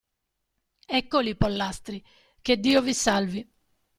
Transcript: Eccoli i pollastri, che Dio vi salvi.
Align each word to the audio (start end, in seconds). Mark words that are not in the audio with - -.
Eccoli 0.87 1.29
i 1.29 1.35
pollastri, 1.35 2.03
che 2.41 2.59
Dio 2.59 2.81
vi 2.81 2.95
salvi. 2.95 3.51